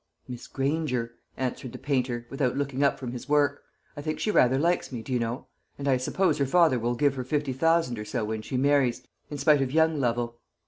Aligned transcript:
"Miss 0.27 0.47
Granger," 0.47 1.13
answered 1.37 1.73
the 1.73 1.77
painter, 1.77 2.25
without 2.31 2.57
looking 2.57 2.81
up 2.83 2.97
from 2.97 3.11
his 3.11 3.29
work, 3.29 3.61
"I 3.95 4.01
think 4.01 4.19
she 4.19 4.31
rather 4.31 4.57
likes 4.57 4.91
me, 4.91 5.03
do 5.03 5.13
you 5.13 5.19
know; 5.19 5.45
and 5.77 5.87
I 5.87 5.97
suppose 5.97 6.39
her 6.39 6.47
father 6.47 6.79
will 6.79 6.95
give 6.95 7.13
her 7.13 7.23
fifty 7.23 7.53
thousand 7.53 7.99
or 7.99 8.05
so 8.05 8.25
when 8.25 8.41
she 8.41 8.57
marries, 8.57 9.03
in 9.29 9.37
spite 9.37 9.61
of 9.61 9.71
young 9.71 9.99
Lovel. 9.99 10.39